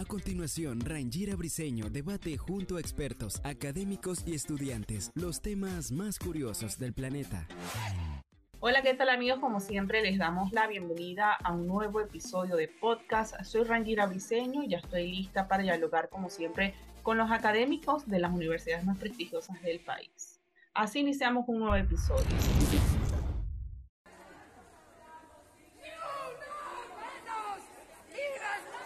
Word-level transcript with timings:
A 0.00 0.04
continuación, 0.06 0.80
Rangira 0.80 1.36
Briseño 1.36 1.90
debate 1.90 2.38
junto 2.38 2.76
a 2.76 2.80
expertos, 2.80 3.40
académicos 3.44 4.22
y 4.26 4.34
estudiantes 4.34 5.10
los 5.14 5.42
temas 5.42 5.92
más 5.92 6.18
curiosos 6.18 6.78
del 6.78 6.94
planeta. 6.94 7.46
Hola, 8.60 8.82
¿qué 8.82 8.94
tal 8.94 9.10
amigos? 9.10 9.40
Como 9.40 9.60
siempre 9.60 10.02
les 10.02 10.16
damos 10.18 10.52
la 10.52 10.66
bienvenida 10.66 11.32
a 11.32 11.52
un 11.52 11.66
nuevo 11.66 12.00
episodio 12.00 12.56
de 12.56 12.68
podcast. 12.68 13.42
Soy 13.42 13.64
Rangira 13.64 14.06
Briseño 14.06 14.62
y 14.62 14.68
ya 14.68 14.78
estoy 14.78 15.10
lista 15.10 15.48
para 15.48 15.62
dialogar 15.62 16.08
como 16.08 16.30
siempre 16.30 16.74
con 17.02 17.18
los 17.18 17.30
académicos 17.30 18.06
de 18.06 18.20
las 18.20 18.32
universidades 18.32 18.84
más 18.84 18.98
prestigiosas 18.98 19.60
del 19.62 19.80
país. 19.80 20.40
Así 20.72 21.00
iniciamos 21.00 21.44
un 21.48 21.58
nuevo 21.58 21.76
episodio. 21.76 22.26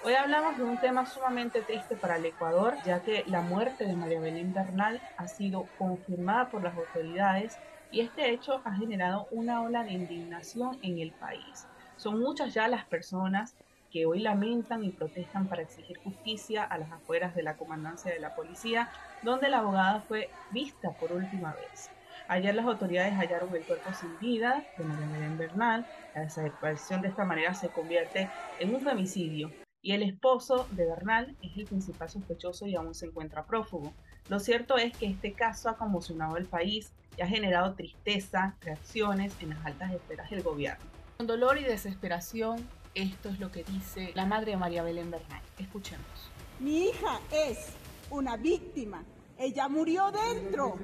Hoy 0.06 0.12
hablamos 0.12 0.58
de 0.58 0.64
un 0.64 0.76
tema 0.76 1.06
sumamente 1.06 1.62
triste 1.62 1.96
para 1.96 2.16
el 2.16 2.26
Ecuador, 2.26 2.74
ya 2.84 3.00
que 3.00 3.24
la 3.26 3.40
muerte 3.40 3.86
de 3.86 3.94
María 3.94 4.20
Belén 4.20 4.52
Bernal 4.52 5.00
ha 5.16 5.26
sido 5.28 5.66
confirmada 5.78 6.50
por 6.50 6.62
las 6.62 6.76
autoridades 6.76 7.56
y 7.90 8.00
este 8.00 8.28
hecho 8.28 8.60
ha 8.66 8.74
generado 8.74 9.26
una 9.30 9.62
ola 9.62 9.82
de 9.82 9.92
indignación 9.92 10.78
en 10.82 10.98
el 10.98 11.12
país. 11.12 11.66
Son 11.96 12.20
muchas 12.20 12.52
ya 12.52 12.68
las 12.68 12.84
personas 12.84 13.54
que 13.90 14.04
hoy 14.04 14.20
lamentan 14.20 14.84
y 14.84 14.90
protestan 14.90 15.48
para 15.48 15.62
exigir 15.62 15.96
justicia 16.00 16.64
a 16.64 16.76
las 16.76 16.92
afueras 16.92 17.34
de 17.34 17.42
la 17.42 17.56
comandancia 17.56 18.12
de 18.12 18.20
la 18.20 18.34
policía, 18.34 18.90
donde 19.22 19.48
la 19.48 19.60
abogada 19.60 20.02
fue 20.02 20.28
vista 20.50 20.90
por 20.90 21.12
última 21.12 21.54
vez. 21.54 21.88
Ayer 22.28 22.54
las 22.54 22.66
autoridades 22.66 23.14
hallaron 23.14 23.56
el 23.56 23.64
cuerpo 23.64 23.90
sin 23.94 24.18
vida 24.18 24.66
de 24.76 24.84
María 24.84 25.06
Belén 25.06 25.38
Bernal. 25.38 25.86
La 26.14 26.20
desaparición 26.20 27.00
de 27.00 27.08
esta 27.08 27.24
manera 27.24 27.54
se 27.54 27.70
convierte 27.70 28.28
en 28.58 28.74
un 28.74 28.82
femicidio 28.82 29.63
y 29.84 29.92
el 29.92 30.02
esposo 30.02 30.66
de 30.70 30.86
Bernal 30.86 31.36
es 31.42 31.56
el 31.58 31.66
principal 31.66 32.08
sospechoso 32.08 32.66
y 32.66 32.74
aún 32.74 32.94
se 32.94 33.04
encuentra 33.04 33.44
prófugo. 33.44 33.92
Lo 34.30 34.40
cierto 34.40 34.78
es 34.78 34.96
que 34.96 35.06
este 35.06 35.34
caso 35.34 35.68
ha 35.68 35.76
conmocionado 35.76 36.38
el 36.38 36.46
país 36.46 36.90
y 37.18 37.20
ha 37.20 37.28
generado 37.28 37.74
tristeza, 37.74 38.56
reacciones 38.62 39.34
en 39.40 39.50
las 39.50 39.64
altas 39.64 39.92
esferas 39.92 40.30
del 40.30 40.42
gobierno. 40.42 40.82
Con 41.18 41.26
dolor 41.26 41.58
y 41.58 41.64
desesperación, 41.64 42.66
esto 42.94 43.28
es 43.28 43.38
lo 43.38 43.52
que 43.52 43.62
dice 43.62 44.12
la 44.14 44.24
madre 44.24 44.52
de 44.52 44.56
María 44.56 44.82
Belén 44.82 45.10
Bernal. 45.10 45.42
Escuchemos. 45.58 46.30
Mi 46.60 46.88
hija 46.88 47.20
es 47.30 47.68
una 48.10 48.38
víctima. 48.38 49.04
Ella 49.36 49.68
murió 49.68 50.10
dentro 50.10 50.78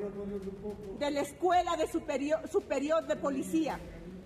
de 0.98 1.10
la 1.10 1.22
Escuela 1.22 1.74
de 1.76 1.90
Superior, 1.90 2.46
Superior 2.50 3.06
de 3.06 3.16
Policía. 3.16 3.80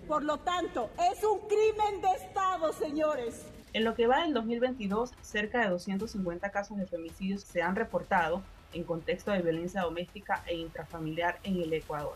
Por 0.05 0.25
lo 0.25 0.39
tanto, 0.39 0.89
es 1.13 1.23
un 1.23 1.39
crimen 1.47 2.01
de 2.01 2.25
Estado, 2.25 2.73
señores. 2.73 3.54
En 3.75 3.83
lo 3.83 3.93
que 3.93 4.07
va 4.07 4.21
del 4.21 4.33
2022, 4.33 5.11
cerca 5.19 5.59
de 5.59 5.67
250 5.67 6.49
casos 6.49 6.77
de 6.77 6.85
femicidios 6.85 7.41
se 7.41 7.61
han 7.61 7.75
reportado 7.75 8.41
en 8.71 8.85
contexto 8.85 9.31
de 9.31 9.41
violencia 9.41 9.81
doméstica 9.81 10.41
e 10.47 10.55
intrafamiliar 10.55 11.39
en 11.43 11.57
el 11.57 11.73
Ecuador. 11.73 12.15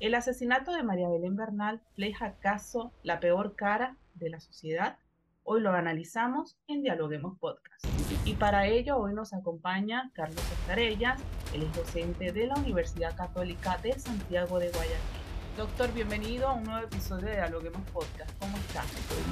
El 0.00 0.14
asesinato 0.14 0.72
de 0.72 0.82
María 0.82 1.10
Belén 1.10 1.36
Bernal 1.36 1.82
refleja 1.90 2.24
acaso 2.24 2.90
la 3.02 3.20
peor 3.20 3.54
cara 3.54 3.98
de 4.14 4.30
la 4.30 4.40
sociedad. 4.40 4.96
Hoy 5.42 5.60
lo 5.60 5.72
analizamos 5.72 6.56
en 6.68 6.80
Dialoguemos 6.80 7.38
Podcast. 7.38 7.84
Y 8.24 8.32
para 8.36 8.66
ello 8.66 8.96
hoy 8.96 9.12
nos 9.12 9.34
acompaña 9.34 10.10
Carlos 10.14 10.42
Escarellas, 10.52 11.20
el 11.52 11.70
docente 11.72 12.32
de 12.32 12.46
la 12.46 12.54
Universidad 12.54 13.14
Católica 13.14 13.76
de 13.82 13.98
Santiago 13.98 14.58
de 14.58 14.70
Guayaquil. 14.70 15.23
Doctor, 15.56 15.92
bienvenido 15.92 16.48
a 16.48 16.54
un 16.54 16.64
nuevo 16.64 16.84
episodio 16.84 17.26
de 17.26 17.36
Dialoguemos 17.36 17.80
Podcast. 17.92 18.28
¿Cómo 18.40 18.56
está? 18.56 18.82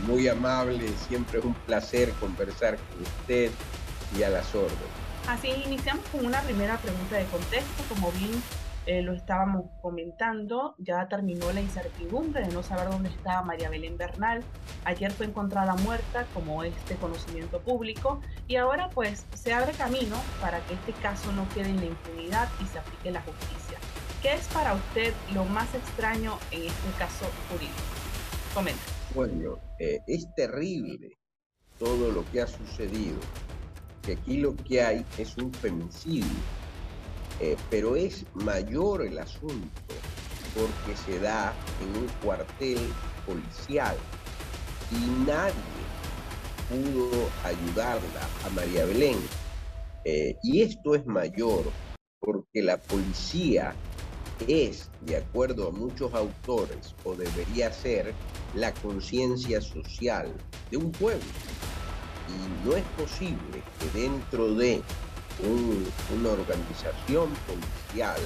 Muy 0.07 0.29
amable, 0.29 0.87
siempre 1.09 1.41
es 1.41 1.45
un 1.45 1.55
placer 1.55 2.13
conversar 2.21 2.77
con 2.77 3.03
usted 3.03 3.51
y 4.17 4.23
a 4.23 4.31
las 4.31 4.55
órdenes. 4.55 4.77
Así, 5.27 5.49
iniciamos 5.67 6.05
con 6.11 6.25
una 6.25 6.41
primera 6.43 6.77
pregunta 6.79 7.17
de 7.17 7.25
contexto. 7.25 7.83
Como 7.89 8.13
bien 8.13 8.31
eh, 8.87 9.03
lo 9.03 9.15
estábamos 9.15 9.65
comentando, 9.81 10.77
ya 10.79 11.09
terminó 11.09 11.53
la 11.53 11.61
incertidumbre 11.61 12.47
de 12.47 12.55
no 12.55 12.63
saber 12.63 12.89
dónde 12.89 13.09
está 13.09 13.43
María 13.43 13.69
Belén 13.69 13.99
Bernal. 13.99 14.45
Ayer 14.85 15.11
fue 15.11 15.27
encontrada 15.27 15.75
muerta, 15.75 16.27
como 16.35 16.63
este 16.63 16.95
conocimiento 16.97 17.59
público, 17.61 18.21
y 18.47 18.57
ahora 18.57 18.91
pues 18.91 19.27
se 19.35 19.53
abre 19.53 19.73
camino 19.73 20.17
para 20.41 20.61
que 20.67 20.75
este 20.75 20.93
caso 20.93 21.33
no 21.33 21.49
quede 21.49 21.71
en 21.71 21.81
la 21.81 21.87
impunidad 21.87 22.49
y 22.63 22.67
se 22.67 22.79
aplique 22.79 23.11
la 23.11 23.23
justicia. 23.23 23.72
¿Qué 24.23 24.35
es 24.35 24.47
para 24.55 24.75
usted 24.75 25.13
lo 25.35 25.45
más 25.45 25.75
extraño 25.75 26.39
en 26.53 26.63
este 26.63 26.91
caso 26.97 27.27
jurídico? 27.49 27.75
Comenta. 28.55 28.81
Bueno, 29.17 29.59
eh, 29.81 29.99
es 30.07 30.33
terrible 30.37 31.19
todo 31.81 32.13
lo 32.13 32.25
que 32.31 32.43
ha 32.43 32.47
sucedido, 32.47 33.19
que 34.01 34.13
aquí 34.13 34.37
lo 34.37 34.55
que 34.55 34.81
hay 34.81 35.05
es 35.19 35.37
un 35.39 35.53
femicidio, 35.53 36.39
eh, 37.41 37.57
pero 37.69 37.97
es 37.97 38.25
mayor 38.35 39.05
el 39.05 39.19
asunto 39.19 39.67
porque 40.55 40.97
se 41.05 41.19
da 41.19 41.53
en 41.83 42.03
un 42.03 42.09
cuartel 42.23 42.79
policial 43.27 43.97
y 44.93 45.27
nadie 45.27 45.53
pudo 46.71 47.29
ayudarla 47.43 48.29
a 48.47 48.51
María 48.51 48.85
Belén. 48.85 49.19
Eh, 50.05 50.37
y 50.45 50.63
esto 50.63 50.95
es 50.95 51.05
mayor 51.07 51.65
porque 52.21 52.63
la 52.63 52.77
policía 52.77 53.75
es, 54.49 54.91
de 55.03 55.17
acuerdo 55.17 55.69
a 55.69 55.71
muchos 55.71 56.13
autores, 56.15 56.95
o 57.05 57.15
debería 57.15 57.73
ser, 57.73 58.15
la 58.55 58.73
conciencia 58.75 59.61
social 59.61 60.33
de 60.71 60.77
un 60.77 60.93
pueblo. 60.93 61.25
Y 62.29 62.67
no 62.67 62.77
es 62.77 62.85
posible 62.97 63.63
que 63.79 64.01
dentro 64.01 64.55
de 64.55 64.83
una 65.41 66.31
organización 66.31 67.31
policial 67.47 68.21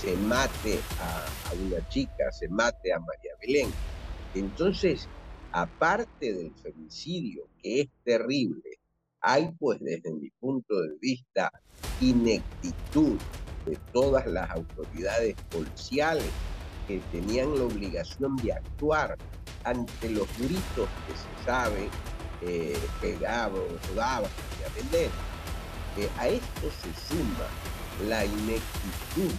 se 0.00 0.16
mate 0.16 0.80
a, 1.00 1.24
una 1.64 1.88
chica, 1.88 2.30
se 2.32 2.48
mate 2.48 2.92
a 2.92 2.98
María 2.98 3.32
Belén. 3.40 3.70
Entonces, 4.34 5.08
aparte 5.52 6.32
del 6.32 6.52
femicidio, 6.62 7.46
que 7.62 7.82
es 7.82 7.88
terrible, 8.04 8.78
hay 9.20 9.50
pues 9.58 9.78
desde 9.80 10.12
mi 10.12 10.30
punto 10.40 10.80
de 10.80 10.96
vista 11.00 11.52
ineptitud 12.00 13.16
de 13.66 13.76
todas 13.92 14.26
las 14.26 14.50
autoridades 14.50 15.36
policiales 15.50 16.30
que 16.86 17.00
tenían 17.12 17.56
la 17.56 17.64
obligación 17.64 18.36
de 18.36 18.52
actuar 18.52 19.16
ante 19.64 20.10
los 20.10 20.26
gritos 20.38 20.88
que 21.06 21.14
se 21.14 21.44
sabe 21.44 21.88
eh, 22.42 22.76
pegaba 23.00 23.56
o 23.56 23.94
daba 23.94 24.26
a 24.26 24.74
vender. 24.76 25.10
a 26.18 26.28
esto 26.28 26.70
se 26.82 27.14
suma 27.14 27.46
la 28.08 28.24
ineptitud 28.24 29.32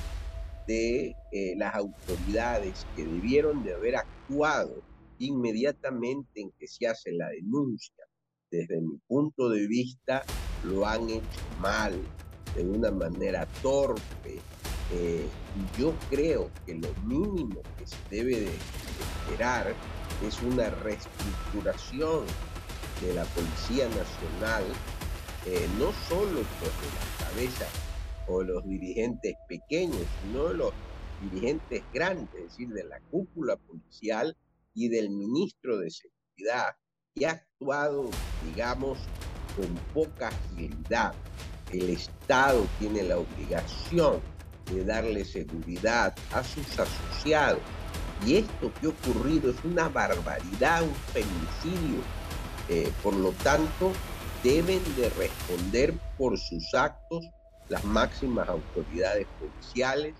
de 0.67 1.15
eh, 1.31 1.55
las 1.57 1.75
autoridades 1.75 2.87
que 2.95 3.03
debieron 3.03 3.63
de 3.63 3.73
haber 3.73 3.97
actuado 3.97 4.81
inmediatamente 5.19 6.41
en 6.41 6.51
que 6.51 6.67
se 6.67 6.87
hace 6.87 7.11
la 7.11 7.29
denuncia. 7.29 8.05
Desde 8.49 8.79
mi 8.81 8.97
punto 9.07 9.49
de 9.49 9.67
vista, 9.67 10.23
lo 10.63 10.85
han 10.85 11.09
hecho 11.09 11.41
mal, 11.59 11.93
de 12.55 12.63
una 12.63 12.91
manera 12.91 13.47
torpe. 13.61 14.39
Eh, 14.91 15.27
yo 15.77 15.93
creo 16.09 16.51
que 16.65 16.75
lo 16.75 16.93
mínimo 17.03 17.61
que 17.77 17.87
se 17.87 17.97
debe 18.09 18.41
de 18.41 18.51
esperar 18.53 19.73
es 20.25 20.41
una 20.41 20.69
reestructuración 20.69 22.25
de 23.01 23.13
la 23.13 23.23
Policía 23.25 23.87
Nacional, 23.89 24.63
eh, 25.45 25.67
no 25.79 25.91
solo 26.07 26.41
por 26.59 26.69
la 26.69 27.27
cabeza 27.27 27.65
o 28.27 28.43
los 28.43 28.63
dirigentes 28.65 29.35
pequeños, 29.47 30.05
sino 30.21 30.49
de 30.49 30.53
los 30.55 30.73
dirigentes 31.21 31.83
grandes, 31.93 32.29
es 32.35 32.43
decir, 32.49 32.69
de 32.69 32.83
la 32.83 32.99
cúpula 33.11 33.57
policial 33.57 34.37
y 34.73 34.89
del 34.89 35.09
ministro 35.09 35.77
de 35.77 35.89
Seguridad, 35.89 36.75
que 37.15 37.27
ha 37.27 37.31
actuado, 37.31 38.09
digamos, 38.45 38.99
con 39.55 39.73
poca 39.93 40.29
agilidad 40.29 41.13
el 41.73 41.89
Estado 41.89 42.65
tiene 42.79 43.03
la 43.03 43.17
obligación 43.17 44.19
de 44.71 44.85
darle 44.85 45.25
seguridad 45.25 46.15
a 46.31 46.43
sus 46.43 46.67
asociados. 46.79 47.61
Y 48.25 48.37
esto 48.37 48.71
que 48.79 48.87
ha 48.87 48.89
ocurrido 48.89 49.51
es 49.51 49.57
una 49.65 49.89
barbaridad, 49.89 50.83
un 50.83 50.95
femicidio 51.13 52.01
Eh, 52.69 52.89
por 53.03 53.13
lo 53.13 53.31
tanto, 53.43 53.91
deben 54.41 54.81
de 54.95 55.09
responder 55.09 55.93
por 56.17 56.37
sus 56.37 56.73
actos 56.73 57.25
las 57.67 57.83
máximas 57.83 58.47
autoridades 58.47 59.27
policiales 59.37 60.15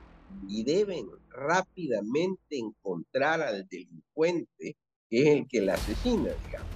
y 0.50 0.64
deben 0.66 1.08
rápidamente 1.30 2.58
encontrar 2.58 3.42
al 3.42 3.66
delincuente 3.70 4.76
que 5.10 5.22
es 5.22 5.28
el 5.38 5.48
que 5.48 5.62
la 5.62 5.76
asesina, 5.76 6.32
digamos. 6.46 6.68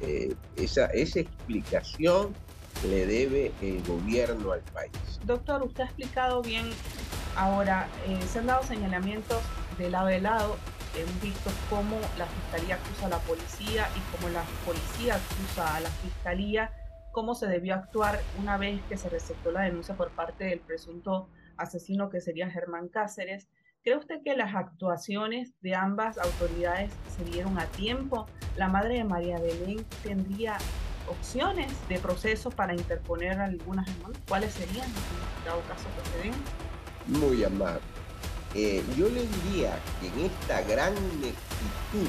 Eh, 0.00 0.34
esa, 0.56 0.86
esa 0.86 1.20
explicación 1.20 2.34
le 2.84 3.06
debe 3.06 3.52
el 3.62 3.82
gobierno 3.84 4.52
al 4.52 4.60
país. 4.60 4.92
Doctor, 5.24 5.62
usted 5.62 5.82
ha 5.82 5.86
explicado 5.86 6.42
bien 6.42 6.66
ahora, 7.36 7.88
eh, 8.06 8.20
se 8.28 8.38
han 8.38 8.46
dado 8.46 8.62
señalamientos 8.62 9.42
de 9.78 9.90
lado 9.90 10.06
de 10.06 10.20
lado, 10.20 10.56
hemos 10.96 11.20
visto 11.20 11.50
cómo 11.68 11.98
la 12.18 12.26
fiscalía 12.26 12.76
acusa 12.76 13.06
a 13.06 13.08
la 13.10 13.18
policía 13.18 13.88
y 13.94 14.16
cómo 14.16 14.28
la 14.30 14.42
policía 14.64 15.16
acusa 15.16 15.76
a 15.76 15.80
la 15.80 15.90
fiscalía, 15.90 16.72
cómo 17.12 17.34
se 17.34 17.46
debió 17.46 17.74
actuar 17.74 18.20
una 18.40 18.56
vez 18.56 18.80
que 18.88 18.96
se 18.96 19.08
receptó 19.08 19.50
la 19.50 19.62
denuncia 19.62 19.94
por 19.94 20.10
parte 20.10 20.44
del 20.44 20.60
presunto 20.60 21.28
asesino 21.56 22.10
que 22.10 22.20
sería 22.20 22.50
Germán 22.50 22.88
Cáceres. 22.88 23.48
¿Cree 23.82 23.96
usted 23.96 24.22
que 24.24 24.36
las 24.36 24.54
actuaciones 24.54 25.52
de 25.60 25.74
ambas 25.74 26.18
autoridades 26.18 26.92
se 27.16 27.24
dieron 27.24 27.58
a 27.58 27.66
tiempo? 27.66 28.26
¿La 28.56 28.68
madre 28.68 28.94
de 28.94 29.04
María 29.04 29.38
Belén 29.38 29.84
tendría 30.02 30.58
opciones 31.08 31.72
de 31.88 31.98
proceso 31.98 32.50
para 32.50 32.74
interponer 32.74 33.38
algunas 33.38 33.86
demandas? 33.86 34.20
¿Cuáles 34.28 34.54
serían 34.54 34.86
en 34.86 35.44
dado 35.44 35.62
caso 35.68 35.84
den? 36.22 36.32
Muy 37.20 37.44
amable. 37.44 37.80
Eh, 38.54 38.82
yo 38.96 39.08
le 39.08 39.26
diría 39.26 39.78
que 40.00 40.08
en 40.08 40.26
esta 40.26 40.62
gran 40.62 40.94
ineptitud 40.96 42.08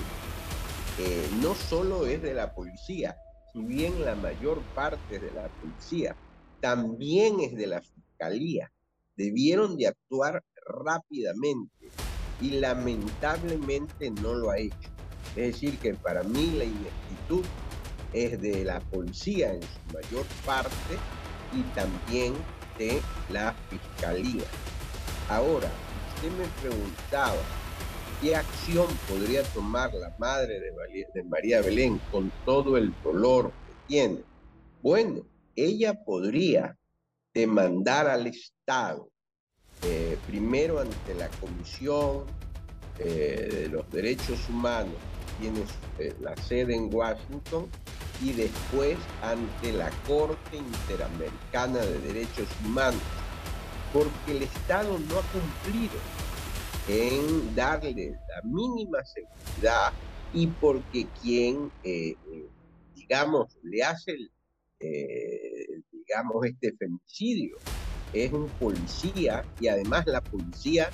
eh, 0.99 1.29
no 1.41 1.53
solo 1.53 2.07
es 2.07 2.21
de 2.21 2.33
la 2.33 2.53
policía, 2.53 3.17
si 3.53 3.61
bien 3.61 4.03
la 4.03 4.15
mayor 4.15 4.61
parte 4.73 5.19
de 5.19 5.31
la 5.31 5.47
policía, 5.49 6.15
también 6.61 7.39
es 7.39 7.55
de 7.55 7.67
la 7.67 7.81
fiscalía. 7.81 8.71
Debieron 9.15 9.77
de 9.77 9.87
actuar 9.87 10.43
rápidamente 10.65 11.89
y 12.41 12.51
lamentablemente 12.51 14.11
no 14.11 14.33
lo 14.33 14.51
ha 14.51 14.57
hecho. 14.57 14.89
Es 15.35 15.53
decir, 15.53 15.77
que 15.79 15.93
para 15.93 16.23
mí 16.23 16.51
la 16.57 16.63
ineptitud 16.63 17.43
es 18.13 18.41
de 18.41 18.63
la 18.63 18.79
policía 18.79 19.53
en 19.53 19.61
su 19.61 19.93
mayor 19.93 20.25
parte 20.45 20.97
y 21.53 21.61
también 21.75 22.33
de 22.77 23.01
la 23.29 23.53
fiscalía. 23.69 24.45
Ahora, 25.29 25.69
usted 26.15 26.31
me 26.31 26.47
preguntaba 26.61 27.41
qué 28.21 28.35
acción 28.35 28.87
podría 29.07 29.43
tomar 29.43 29.93
la 29.93 30.15
madre 30.17 30.59
de 31.13 31.23
María 31.23 31.61
Belén 31.61 31.99
con 32.11 32.31
todo 32.45 32.77
el 32.77 32.93
dolor 33.03 33.51
que 33.67 33.73
tiene. 33.87 34.23
Bueno, 34.81 35.21
ella 35.55 35.93
podría 35.93 36.77
demandar 37.33 38.07
al 38.07 38.27
Estado, 38.27 39.09
eh, 39.83 40.17
primero 40.25 40.79
ante 40.79 41.13
la 41.15 41.29
Comisión 41.29 42.25
eh, 42.99 43.49
de 43.51 43.69
los 43.69 43.89
Derechos 43.91 44.47
Humanos, 44.49 44.95
tiene 45.39 45.63
eh, 45.99 46.15
la 46.21 46.35
sede 46.37 46.75
en 46.75 46.93
Washington, 46.93 47.67
y 48.23 48.33
después 48.33 48.97
ante 49.21 49.73
la 49.73 49.91
Corte 50.07 50.57
Interamericana 50.57 51.79
de 51.79 51.99
Derechos 51.99 52.47
Humanos, 52.65 53.01
porque 53.93 54.37
el 54.37 54.43
Estado 54.43 54.97
no 54.97 55.19
ha 55.19 55.23
cumplido 55.31 55.95
en 56.87 57.55
darle 57.55 58.11
la 58.11 58.41
mínima 58.43 58.99
seguridad 59.03 59.91
y 60.33 60.47
porque 60.47 61.07
quien, 61.21 61.71
eh, 61.83 62.15
digamos, 62.95 63.57
le 63.63 63.83
hace, 63.83 64.15
eh, 64.79 65.81
digamos, 65.91 66.45
este 66.45 66.73
femicidio 66.77 67.57
es 68.13 68.31
un 68.31 68.47
policía 68.59 69.43
y 69.59 69.67
además 69.67 70.05
la 70.07 70.21
policía 70.21 70.89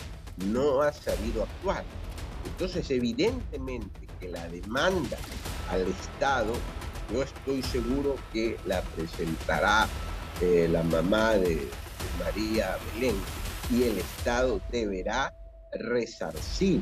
no 0.51 0.81
ha 0.81 0.91
sabido 0.91 1.44
actuar. 1.44 1.83
Entonces, 2.45 2.89
evidentemente 2.89 4.02
la 4.29 4.47
demanda 4.47 5.17
al 5.69 5.87
Estado 5.87 6.53
yo 7.11 7.21
estoy 7.23 7.61
seguro 7.61 8.15
que 8.31 8.57
la 8.65 8.81
presentará 8.81 9.87
eh, 10.41 10.67
la 10.69 10.83
mamá 10.83 11.33
de, 11.33 11.69
María 12.19 12.77
Belén 12.93 13.15
y 13.71 13.83
el 13.83 13.97
Estado 13.97 14.61
deberá 14.71 15.33
resarcir 15.73 16.81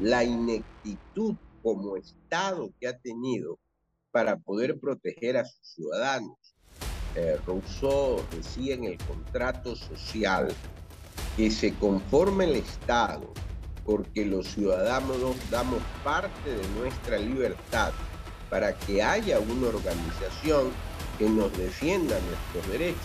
la 0.00 0.22
ineptitud 0.22 1.34
como 1.62 1.96
Estado 1.96 2.70
que 2.78 2.88
ha 2.88 2.98
tenido 2.98 3.58
para 4.10 4.36
poder 4.36 4.78
proteger 4.78 5.36
a 5.36 5.44
sus 5.44 5.66
ciudadanos. 5.74 6.36
Eh, 7.14 7.38
Rousseau 7.46 8.22
decía 8.30 8.74
en 8.74 8.84
el 8.84 8.98
contrato 8.98 9.74
social 9.74 10.48
que 11.36 11.50
se 11.50 11.74
conforme 11.74 12.44
el 12.44 12.56
Estado 12.56 13.32
porque 13.88 14.26
los 14.26 14.46
ciudadanos 14.48 15.16
damos 15.50 15.80
parte 16.04 16.50
de 16.50 16.68
nuestra 16.78 17.16
libertad 17.16 17.90
para 18.50 18.76
que 18.76 19.02
haya 19.02 19.40
una 19.40 19.68
organización 19.68 20.72
que 21.18 21.26
nos 21.26 21.50
defienda 21.56 22.18
nuestros 22.20 22.70
derechos. 22.70 23.00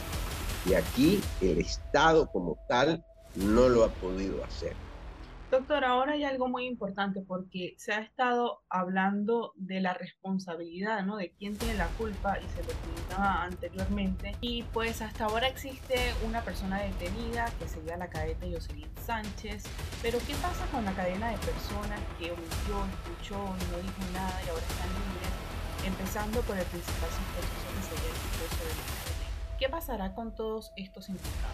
Y 0.66 0.74
aquí 0.74 1.22
el 1.40 1.60
Estado 1.60 2.30
como 2.30 2.58
tal 2.68 3.02
no 3.36 3.70
lo 3.70 3.86
ha 3.86 3.94
podido 3.94 4.44
hacer. 4.44 4.76
Doctor, 5.54 5.86
ahora 5.86 6.14
hay 6.14 6.24
algo 6.24 6.48
muy 6.48 6.66
importante 6.66 7.22
porque 7.22 7.76
se 7.78 7.94
ha 7.94 8.00
estado 8.00 8.64
hablando 8.70 9.54
de 9.56 9.82
la 9.82 9.94
responsabilidad, 9.94 11.06
¿no? 11.06 11.18
De 11.18 11.30
quién 11.30 11.56
tiene 11.56 11.76
la 11.76 11.90
culpa 11.90 12.40
y 12.40 12.50
se 12.56 12.64
lo 12.64 12.74
comentaba 12.82 13.44
anteriormente. 13.44 14.36
Y 14.42 14.64
pues 14.74 15.04
hasta 15.04 15.26
ahora 15.26 15.48
existe 15.48 16.12
una 16.26 16.42
persona 16.42 16.82
detenida 16.82 17.46
que 17.60 17.68
sería 17.68 17.98
la 17.98 18.10
cadete 18.10 18.52
Jocelyn 18.52 18.90
Sánchez. 19.06 19.66
Pero 20.02 20.18
¿qué 20.26 20.34
pasa 20.42 20.66
con 20.72 20.86
la 20.86 20.94
cadena 20.94 21.30
de 21.30 21.38
personas 21.38 22.00
que 22.18 22.32
omitió, 22.32 22.86
escuchó, 23.06 23.38
no 23.38 23.78
dijo 23.78 24.12
nada 24.12 24.34
y 24.44 24.50
ahora 24.50 24.66
están 24.66 24.90
libres? 24.90 25.86
Empezando 25.86 26.42
por 26.42 26.58
el 26.58 26.66
principal 26.66 27.12
sospechoso 27.12 27.70
que 27.76 27.84
sería 27.94 28.10
el 28.10 28.16
esposo 28.16 28.64
de 28.64 28.74
la 28.74 29.58
¿Qué 29.60 29.70
pasará 29.70 30.16
con 30.16 30.34
todos 30.34 30.72
estos 30.78 31.10
implicados? 31.10 31.54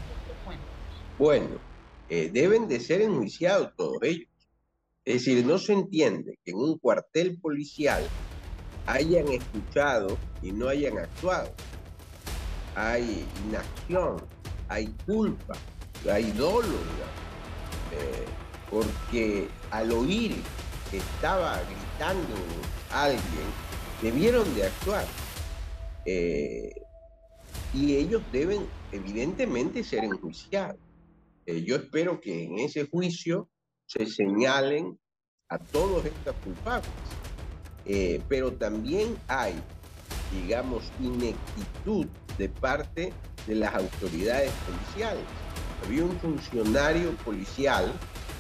Bueno, 1.18 1.60
eh, 2.10 2.30
deben 2.32 2.68
de 2.68 2.80
ser 2.80 3.02
enjuiciados 3.02 3.76
todos 3.76 3.98
ellos. 4.02 4.28
Es 5.06 5.26
decir, 5.26 5.46
no 5.46 5.58
se 5.58 5.74
entiende 5.74 6.38
que 6.44 6.52
en 6.52 6.58
un 6.58 6.78
cuartel 6.78 7.38
policial 7.40 8.04
hayan 8.86 9.28
escuchado 9.30 10.18
y 10.42 10.52
no 10.52 10.68
hayan 10.68 10.98
actuado. 10.98 11.52
Hay 12.76 13.26
inacción, 13.48 14.18
hay 14.68 14.88
culpa, 15.06 15.56
hay 16.12 16.32
dolor, 16.32 16.66
eh, 17.92 18.26
porque 18.70 19.48
al 19.72 19.92
oír 19.92 20.36
que 20.90 20.98
estaba 20.98 21.60
gritando 21.64 22.36
alguien, 22.92 23.22
debieron 24.02 24.54
de 24.56 24.66
actuar. 24.66 25.06
Eh, 26.06 26.74
y 27.74 27.96
ellos 27.96 28.22
deben 28.32 28.66
evidentemente 28.92 29.84
ser 29.84 30.04
enjuiciados. 30.04 30.80
Eh, 31.46 31.64
yo 31.64 31.76
espero 31.76 32.20
que 32.20 32.44
en 32.44 32.60
ese 32.60 32.88
juicio 32.88 33.50
se 33.86 34.06
señalen 34.06 35.00
a 35.50 35.58
todos 35.58 36.06
estos 36.06 36.36
culpables. 36.44 36.92
Eh, 37.86 38.22
pero 38.30 38.54
también 38.54 39.18
hay, 39.28 39.56
digamos, 40.32 40.92
ineptitud 41.02 42.06
de 42.38 42.50
parte 42.50 43.12
de 43.48 43.56
las 43.56 43.74
autoridades 43.74 44.52
policiales. 44.68 45.24
Había 45.86 46.06
un 46.06 46.20
funcionario 46.20 47.16
policial 47.18 47.92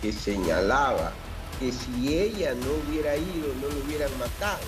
que 0.01 0.11
señalaba 0.11 1.11
que 1.59 1.71
si 1.71 2.17
ella 2.17 2.53
no 2.53 2.71
hubiera 2.87 3.17
ido, 3.17 3.53
no 3.61 3.67
lo 3.67 3.85
hubieran 3.85 4.11
matado. 4.19 4.61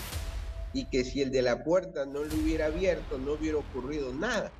Y 0.74 0.86
que 0.86 1.04
si 1.04 1.22
el 1.22 1.32
de 1.32 1.42
la 1.42 1.64
puerta 1.64 2.06
no 2.06 2.24
le 2.24 2.36
hubiera 2.36 2.68
abierto, 2.68 3.18
no 3.18 3.34
hubiera 3.34 3.58
ocurrido 3.58 4.14
nada. 4.14 4.52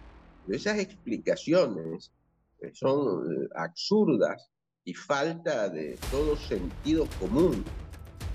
esas 0.50 0.78
explicaciones 0.80 2.12
son 2.74 3.26
eh, 3.26 3.48
absurdas 3.56 4.50
y 4.84 4.94
falta 4.94 5.70
de 5.70 5.98
todo 6.12 6.36
sentido 6.36 7.08
común. 7.20 7.64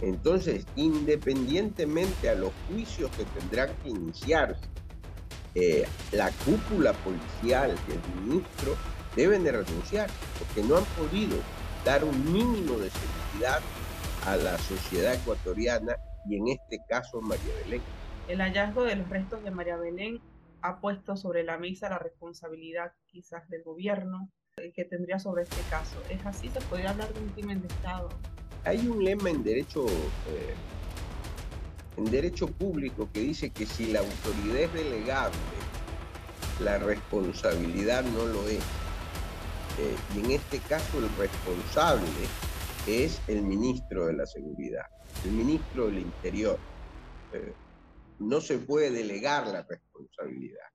Entonces, 0.03 0.67
independientemente 0.77 2.29
a 2.29 2.35
los 2.35 2.53
juicios 2.69 3.11
que 3.13 3.25
tendrán 3.25 3.75
que 3.83 3.91
iniciarse, 3.91 4.67
eh, 5.55 5.87
la 6.13 6.31
cúpula 6.45 6.93
policial 6.93 7.75
y 7.89 7.93
el 7.93 8.23
ministro 8.23 8.77
deben 9.15 9.43
de 9.43 9.53
renunciar 9.53 10.11
porque 10.39 10.63
no 10.69 10.77
han 10.77 10.85
podido 10.85 11.39
dar 11.85 12.05
un 12.05 12.33
mínimo 12.33 12.77
de 12.79 12.91
seguridad 12.91 13.61
a 14.27 14.37
la 14.37 14.59
sociedad 14.59 15.15
ecuatoriana 15.15 15.97
y 16.29 16.37
en 16.37 16.49
este 16.49 16.79
caso 16.89 17.23
María 17.23 17.55
Belén. 17.65 17.81
El 18.29 18.41
hallazgo 18.41 18.85
de 18.85 18.97
los 18.97 19.09
restos 19.09 19.43
de 19.45 19.51
María 19.51 19.77
Belén 19.77 20.21
ha 20.67 20.81
puesto 20.81 21.17
sobre 21.17 21.45
la 21.45 21.59
mesa 21.59 21.89
la 21.89 21.99
responsabilidad 21.99 22.93
quizás 23.07 23.49
del 23.49 23.63
gobierno 23.63 24.31
eh, 24.57 24.73
que 24.75 24.85
tendría 24.85 25.19
sobre 25.19 25.45
este 25.45 25.63
caso. 25.71 25.97
¿Es 26.11 26.25
así? 26.27 26.49
¿Se 26.49 26.61
podría 26.63 26.91
hablar 26.91 27.13
de 27.15 27.21
un 27.21 27.29
crimen 27.29 27.61
de 27.63 27.69
Estado? 27.69 28.09
Hay 28.65 28.89
un 28.89 29.05
lema 29.05 29.31
en 29.31 29.45
derecho 29.45 29.87
eh, 29.87 30.55
en 31.97 32.05
derecho 32.11 32.49
público 32.49 33.09
que 33.13 33.21
dice 33.21 33.51
que 33.51 33.65
si 33.65 33.93
la 33.93 34.01
autoridad 34.01 34.57
es 34.57 34.73
delegable, 34.73 35.39
la 36.61 36.79
responsabilidad 36.79 38.05
no 38.05 38.27
lo 38.27 38.49
es. 38.49 38.65
Eh, 39.79 39.97
y 40.15 40.19
en 40.21 40.31
este 40.33 40.59
caso 40.59 40.99
el 40.99 41.09
responsable 41.17 42.07
es 42.87 43.21
el 43.29 43.43
ministro 43.43 44.07
de 44.07 44.15
la 44.15 44.27
Seguridad, 44.27 44.87
el 45.25 45.31
ministro 45.33 45.87
del 45.87 45.99
Interior. 45.99 46.59
Eh, 47.33 47.53
no 48.19 48.41
se 48.41 48.59
puede 48.59 48.91
delegar 48.91 49.47
la 49.49 49.63
responsabilidad. 49.63 50.69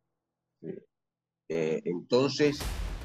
Eh, 1.50 1.82
entonces, 1.86 2.60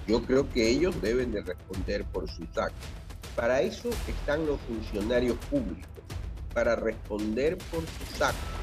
yo 0.07 0.25
creo 0.25 0.49
que 0.50 0.69
ellos 0.69 1.00
deben 1.02 1.33
de 1.33 1.43
responder 1.43 2.05
por 2.05 2.28
sus 2.31 2.47
actos. 2.57 2.88
Para 3.35 3.61
eso 3.61 3.90
están 4.07 4.47
los 4.47 4.61
funcionarios 4.62 5.37
públicos, 5.47 6.05
para 6.55 6.76
responder 6.76 7.59
por 7.71 7.81
sus 7.81 8.23
actos, 8.23 8.61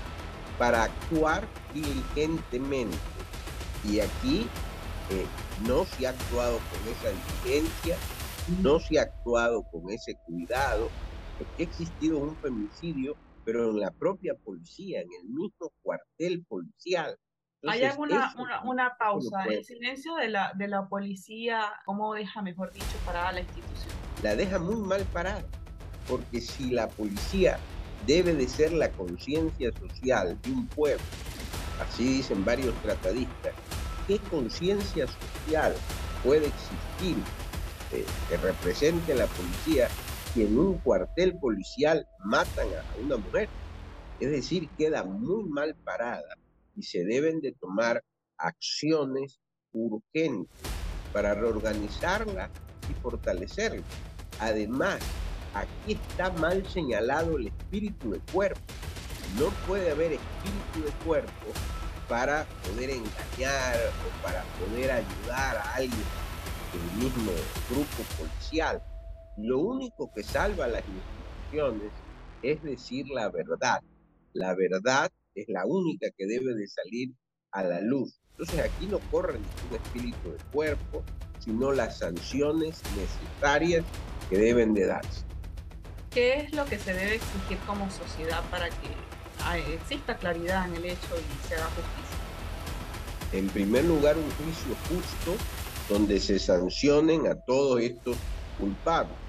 para 0.57 0.83
actuar 0.83 1.47
diligentemente. 1.73 2.97
Y 3.83 3.99
aquí 3.99 4.47
eh, 5.09 5.25
no 5.67 5.85
se 5.85 6.07
ha 6.07 6.11
actuado 6.11 6.59
con 6.71 6.93
esa 6.93 7.09
diligencia, 7.09 7.97
no 8.61 8.79
se 8.79 8.99
ha 8.99 9.03
actuado 9.03 9.63
con 9.63 9.89
ese 9.89 10.15
cuidado, 10.25 10.89
porque 11.37 11.63
ha 11.63 11.65
existido 11.67 12.19
un 12.19 12.35
femicidio, 12.37 13.15
pero 13.45 13.69
en 13.69 13.79
la 13.79 13.91
propia 13.91 14.33
policía, 14.35 15.01
en 15.01 15.09
el 15.21 15.29
mismo 15.29 15.71
cuartel 15.81 16.43
policial. 16.45 17.17
¿Hay 17.65 17.83
alguna 17.83 18.33
una, 18.65 18.97
pausa? 18.97 19.45
¿El 19.45 19.63
silencio 19.63 20.15
de 20.15 20.29
la, 20.29 20.51
de 20.55 20.67
la 20.67 20.87
policía, 20.87 21.71
cómo 21.85 22.13
deja, 22.13 22.41
mejor 22.41 22.73
dicho, 22.73 22.97
parada 23.05 23.31
la 23.31 23.39
institución? 23.39 23.93
La 24.21 24.35
deja 24.35 24.59
muy 24.59 24.75
mal 24.75 25.03
parada, 25.13 25.45
porque 26.07 26.41
si 26.41 26.71
la 26.71 26.89
policía 26.89 27.57
debe 28.05 28.33
de 28.33 28.47
ser 28.47 28.73
la 28.73 28.89
conciencia 28.91 29.71
social 29.77 30.37
de 30.41 30.51
un 30.51 30.67
pueblo, 30.67 31.03
así 31.81 32.17
dicen 32.17 32.43
varios 32.43 32.75
tratadistas, 32.81 33.53
¿qué 34.07 34.19
conciencia 34.29 35.07
social 35.07 35.73
puede 36.21 36.47
existir 36.47 37.15
eh, 37.93 38.05
que 38.27 38.37
represente 38.37 39.13
a 39.13 39.15
la 39.15 39.27
policía 39.27 39.87
si 40.33 40.43
en 40.43 40.57
un 40.57 40.77
cuartel 40.79 41.37
policial 41.37 42.07
matan 42.23 42.67
a 42.67 43.01
una 43.01 43.17
mujer? 43.17 43.49
Es 44.19 44.31
decir, 44.31 44.69
queda 44.77 45.03
muy 45.03 45.43
mal 45.43 45.75
parada 45.83 46.37
y 46.75 46.83
se 46.83 47.03
deben 47.03 47.41
de 47.41 47.51
tomar 47.53 48.03
acciones 48.37 49.39
urgentes 49.73 50.49
para 51.11 51.33
reorganizarla 51.33 52.49
y 52.89 52.93
fortalecerla. 53.01 53.83
Además, 54.39 54.99
aquí 55.53 55.93
está 55.93 56.31
mal 56.31 56.65
señalado 56.67 57.37
el 57.37 57.47
espíritu 57.47 58.11
de 58.11 58.19
cuerpo. 58.31 58.61
No 59.37 59.49
puede 59.67 59.91
haber 59.91 60.13
espíritu 60.13 60.85
de 60.85 61.05
cuerpo 61.05 61.47
para 62.07 62.45
poder 62.63 62.89
engañar 62.91 63.75
o 63.77 64.23
para 64.23 64.43
poder 64.59 64.91
ayudar 64.91 65.57
a 65.57 65.75
alguien 65.75 66.03
del 66.71 67.03
mismo 67.03 67.31
grupo 67.69 68.03
policial. 68.17 68.81
Lo 69.37 69.59
único 69.59 70.11
que 70.13 70.21
salva 70.21 70.65
a 70.65 70.67
las 70.67 70.83
instituciones 70.87 71.91
es 72.43 72.61
decir 72.61 73.07
la 73.09 73.29
verdad. 73.29 73.81
La 74.33 74.53
verdad 74.53 75.11
es 75.33 75.45
la 75.47 75.65
única 75.65 76.07
que 76.17 76.27
debe 76.27 76.53
de 76.53 76.67
salir 76.67 77.13
a 77.51 77.63
la 77.63 77.81
luz. 77.81 78.19
Entonces 78.31 78.59
aquí 78.59 78.85
no 78.87 78.99
corre 79.11 79.33
ningún 79.33 79.81
espíritu 79.83 80.31
de 80.31 80.37
cuerpo, 80.51 81.03
sino 81.39 81.71
las 81.71 81.99
sanciones 81.99 82.81
necesarias 82.95 83.83
que 84.29 84.37
deben 84.37 84.73
de 84.73 84.85
darse. 84.85 85.23
¿Qué 86.11 86.41
es 86.41 86.53
lo 86.53 86.65
que 86.65 86.77
se 86.77 86.93
debe 86.93 87.15
exigir 87.15 87.57
como 87.65 87.89
sociedad 87.89 88.43
para 88.51 88.69
que 88.69 88.89
ah, 89.41 89.57
exista 89.57 90.15
claridad 90.17 90.67
en 90.67 90.75
el 90.75 90.85
hecho 90.85 91.15
y 91.17 91.47
se 91.47 91.55
haga 91.55 91.65
justicia? 91.65 92.17
En 93.31 93.49
primer 93.49 93.85
lugar, 93.85 94.15
un 94.15 94.29
juicio 94.31 94.75
justo 94.89 95.43
donde 95.89 96.19
se 96.19 96.37
sancionen 96.37 97.25
a 97.25 97.35
todos 97.35 97.81
estos 97.81 98.15
culpables. 98.59 99.22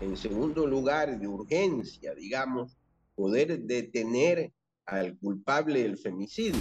En 0.00 0.16
segundo 0.16 0.66
lugar, 0.66 1.18
de 1.18 1.28
urgencia, 1.28 2.14
digamos, 2.14 2.76
poder 3.14 3.60
detener 3.60 4.52
al 4.86 5.16
culpable 5.18 5.82
del 5.82 5.96
femicidio, 5.96 6.60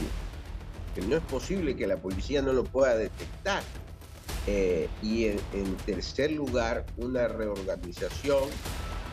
que 0.96 1.02
no 1.02 1.18
es 1.18 1.24
posible 1.24 1.76
que 1.76 1.88
la 1.88 1.98
policía 1.98 2.42
no 2.42 2.54
lo 2.54 2.64
pueda 2.64 2.96
detectar. 2.96 3.64
Eh, 4.46 4.90
y 5.02 5.26
en, 5.26 5.76
tercer 5.86 6.32
lugar, 6.32 6.86
una 6.98 7.28
reorganización 7.28 8.44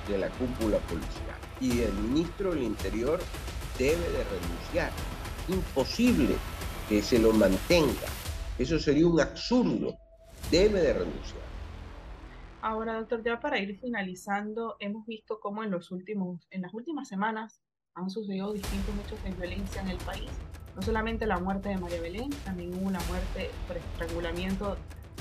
de 0.09 0.19
la 0.19 0.29
cúpula 0.31 0.79
policial. 0.79 1.39
Y 1.61 1.83
el 1.83 1.93
ministro 1.95 2.53
del 2.53 2.65
Interior 2.65 3.21
debe 3.79 4.03
de 4.11 4.25
renunciar. 4.25 4.93
Imposible 5.49 6.35
que 6.89 7.03
se 7.03 7.19
lo 7.19 7.33
mantenga. 7.33 8.09
Eso 8.59 8.79
sería 8.79 9.07
un 9.07 9.21
absurdo. 9.21 9.97
Debe 10.50 10.81
de 10.81 10.93
renunciar. 10.93 11.50
Ahora, 12.62 12.95
doctor, 12.95 13.23
ya 13.23 13.40
para 13.40 13.59
ir 13.59 13.79
finalizando, 13.79 14.76
hemos 14.81 15.07
visto 15.07 15.40
cómo 15.40 15.64
en 15.64 15.71
los 15.71 15.90
últimos, 15.90 16.47
en 16.50 16.61
las 16.61 16.75
últimas 16.75 17.09
semanas 17.09 17.62
han 17.95 18.11
sucedido 18.11 18.52
distintos 18.52 18.95
hechos 19.07 19.23
de 19.25 19.31
violencia 19.31 19.81
en 19.81 19.88
el 19.88 19.97
país. 19.99 20.31
No 20.76 20.83
solamente 20.83 21.26
la 21.26 21.38
muerte 21.38 21.71
de 21.71 21.79
María 21.79 22.02
Belén, 22.02 22.29
también 22.45 22.75
hubo 22.75 22.87
una 22.87 23.00
muerte 23.09 23.50
por 23.67 23.79
estrangulamiento 23.79 24.76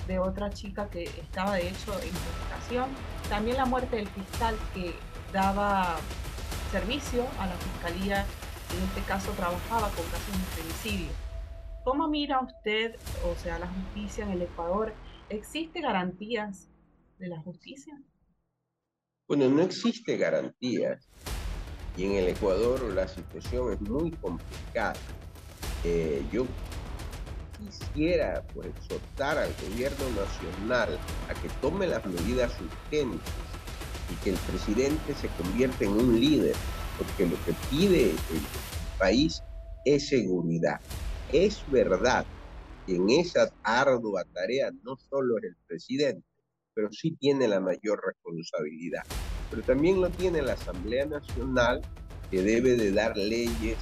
de 0.06 0.20
otra 0.20 0.50
chica 0.50 0.90
que 0.90 1.06
estaba 1.06 1.56
de 1.56 1.70
hecho 1.70 1.94
en 2.02 2.10
investigación. 2.10 2.90
También 3.30 3.56
la 3.56 3.66
muerte 3.66 3.96
del 3.96 4.10
fiscal 4.10 4.56
que 4.74 4.94
daba 5.32 5.96
servicio 6.72 7.26
a 7.40 7.48
la 7.48 7.56
fiscalía, 7.56 8.26
en 8.76 8.84
este 8.84 9.02
caso 9.08 9.32
trabajaba 9.32 9.90
con 9.92 10.06
casos 10.06 10.34
de 10.34 10.62
femicidio. 10.62 11.12
¿Cómo 11.86 12.10
mira 12.10 12.42
usted, 12.42 12.98
o 13.26 13.34
sea, 13.36 13.60
la 13.60 13.68
justicia 13.68 14.26
en 14.26 14.32
el 14.32 14.42
Ecuador? 14.42 14.94
¿Existe 15.30 15.80
garantías 15.80 16.69
de 17.20 17.28
la 17.28 17.40
justicia? 17.40 17.94
Bueno, 19.28 19.48
no 19.50 19.62
existe 19.62 20.18
garantías 20.18 21.08
y 21.96 22.06
en 22.06 22.14
el 22.14 22.30
Ecuador 22.30 22.82
la 22.94 23.08
situación 23.08 23.74
es 23.74 23.82
muy 23.82 24.12
complicada. 24.12 24.96
Eh, 25.84 26.24
yo 26.32 26.46
quisiera 27.60 28.44
pues, 28.54 28.68
exhortar 28.68 29.38
al 29.38 29.54
gobierno 29.70 30.10
nacional 30.12 30.98
a 31.30 31.34
que 31.42 31.50
tome 31.62 31.88
las 31.88 32.06
medidas 32.06 32.54
urgentes 32.60 33.34
y 34.12 34.24
que 34.24 34.32
el 34.32 34.38
presidente 34.38 35.14
se 35.16 35.28
convierta 35.30 35.84
en 35.84 35.92
un 35.92 36.20
líder, 36.20 36.56
porque 36.98 37.26
lo 37.26 37.36
que 37.46 37.54
pide 37.70 38.12
el 38.12 38.18
país 38.98 39.44
es 39.86 40.08
seguridad. 40.08 40.80
Es 41.32 41.64
verdad 41.70 42.26
que 42.88 42.96
en 42.96 43.10
esa 43.10 43.52
ardua 43.62 44.24
tarea 44.34 44.72
no 44.84 44.96
solo 44.98 45.38
es 45.38 45.44
el 45.44 45.56
presidente, 45.68 46.29
pero 46.80 46.94
sí 46.94 47.12
tiene 47.20 47.46
la 47.46 47.60
mayor 47.60 48.02
responsabilidad 48.06 49.04
pero 49.50 49.64
también 49.64 50.00
lo 50.00 50.10
tiene 50.10 50.42
la 50.42 50.54
Asamblea 50.54 51.06
Nacional 51.06 51.82
que 52.30 52.42
debe 52.42 52.76
de 52.76 52.92
dar 52.92 53.18
leyes 53.18 53.78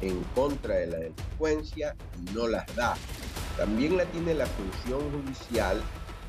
en 0.00 0.22
contra 0.34 0.76
de 0.76 0.86
la 0.86 0.98
delincuencia 0.98 1.94
y 2.20 2.32
no 2.32 2.46
las 2.46 2.74
da. 2.76 2.96
También 3.56 3.96
la 3.96 4.04
tiene 4.06 4.34
la 4.34 4.46
función 4.46 5.00
judicial, 5.10 5.80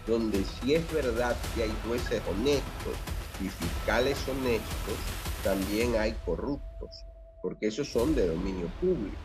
donde 0.07 0.43
si 0.43 0.75
es 0.75 0.91
verdad 0.91 1.35
que 1.55 1.63
hay 1.63 1.73
jueces 1.87 2.21
honestos 2.27 2.95
y 3.39 3.49
fiscales 3.49 4.17
honestos, 4.27 4.97
también 5.43 5.95
hay 5.95 6.13
corruptos, 6.25 6.89
porque 7.41 7.67
esos 7.67 7.87
son 7.89 8.15
de 8.15 8.27
dominio 8.27 8.67
público. 8.81 9.17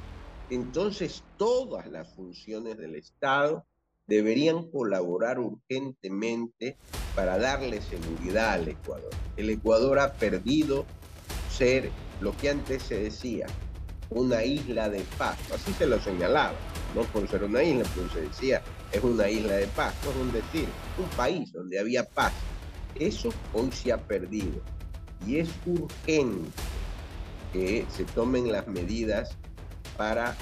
Entonces, 0.51 1.25
todas 1.37 1.87
las 1.87 2.15
funciones 2.15 2.77
del 2.79 2.95
Estado 2.95 3.67
deberían 4.09 4.69
colaborar 4.71 5.39
urgentemente 5.39 6.77
para 7.15 7.39
darle 7.39 7.81
seguridad 7.83 8.55
al 8.55 8.69
Ecuador. 8.69 9.11
El 9.37 9.51
Ecuador 9.51 9.99
ha 9.99 10.15
perdido 10.15 10.87
ser 11.51 11.91
lo 12.21 12.37
que 12.37 12.51
antes 12.51 12.83
se 12.83 12.99
decía, 12.99 13.47
una 14.11 14.43
isla 14.43 14.89
de 14.89 15.05
paz. 15.19 15.39
Así 15.55 15.73
se 15.75 15.87
lo 15.87 16.01
señalaba, 16.01 16.55
no 16.95 17.03
por 17.03 17.29
ser 17.29 17.45
una 17.45 17.63
isla, 17.63 17.85
pero 17.95 18.11
se 18.11 18.23
decía, 18.23 18.63
es 18.93 19.05
una 19.05 19.29
isla 19.29 19.55
de 19.55 19.67
paz, 19.69 19.95
no 20.05 20.11
es 20.11 20.17
un 20.17 20.33
decir, 20.33 20.67
un 20.97 21.09
país 21.11 21.53
donde 21.53 21.79
había 21.79 22.05
paz. 22.05 22.33
Eso 22.95 23.29
hoy 23.53 23.71
se 23.73 23.93
ha 23.93 23.99
perdido 23.99 24.61
y 25.27 25.37
es 25.37 25.51
urgente 25.67 26.51
que 27.53 27.85
se 27.95 28.05
tomen 28.05 28.51
las 28.51 28.67
medidas 28.67 29.37
para 29.97 30.35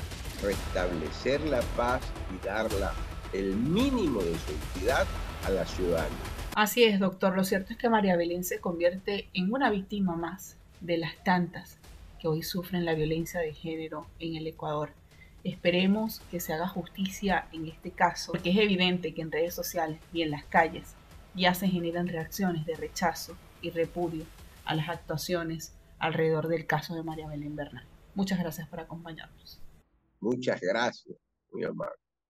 restablecer 0.42 1.40
la 1.42 1.60
paz 1.76 2.02
y 2.34 2.46
darla 2.46 2.92
el 3.38 3.54
mínimo 3.54 4.22
de 4.22 4.34
seguridad 4.34 5.06
a 5.44 5.50
la 5.50 5.66
ciudadanía. 5.66 6.18
Así 6.54 6.84
es, 6.84 6.98
doctor. 6.98 7.36
Lo 7.36 7.44
cierto 7.44 7.72
es 7.72 7.78
que 7.78 7.90
María 7.90 8.16
Belén 8.16 8.44
se 8.44 8.60
convierte 8.60 9.28
en 9.34 9.52
una 9.52 9.70
víctima 9.70 10.16
más 10.16 10.56
de 10.80 10.96
las 10.96 11.22
tantas 11.22 11.78
que 12.18 12.28
hoy 12.28 12.42
sufren 12.42 12.84
la 12.84 12.94
violencia 12.94 13.40
de 13.40 13.52
género 13.52 14.06
en 14.18 14.36
el 14.36 14.46
Ecuador. 14.46 14.90
Esperemos 15.44 16.20
que 16.30 16.40
se 16.40 16.54
haga 16.54 16.66
justicia 16.66 17.46
en 17.52 17.66
este 17.66 17.90
caso, 17.90 18.32
porque 18.32 18.50
es 18.50 18.56
evidente 18.56 19.12
que 19.14 19.22
en 19.22 19.30
redes 19.30 19.54
sociales 19.54 19.98
y 20.12 20.22
en 20.22 20.30
las 20.30 20.44
calles 20.44 20.94
ya 21.34 21.52
se 21.54 21.68
generan 21.68 22.08
reacciones 22.08 22.64
de 22.64 22.74
rechazo 22.74 23.36
y 23.60 23.70
repudio 23.70 24.24
a 24.64 24.74
las 24.74 24.88
actuaciones 24.88 25.74
alrededor 25.98 26.48
del 26.48 26.66
caso 26.66 26.94
de 26.94 27.02
María 27.02 27.28
Belén 27.28 27.54
Bernal. 27.54 27.84
Muchas 28.14 28.38
gracias 28.38 28.66
por 28.68 28.80
acompañarnos. 28.80 29.60
Muchas 30.20 30.60
gracias, 30.60 31.16
muy 31.52 31.64
amable. 31.64 32.05